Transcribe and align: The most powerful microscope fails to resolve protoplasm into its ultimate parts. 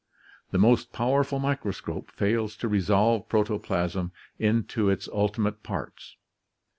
The 0.49 0.57
most 0.57 0.91
powerful 0.91 1.37
microscope 1.37 2.09
fails 2.09 2.57
to 2.57 2.67
resolve 2.67 3.29
protoplasm 3.29 4.11
into 4.39 4.89
its 4.89 5.07
ultimate 5.09 5.61
parts. 5.61 6.15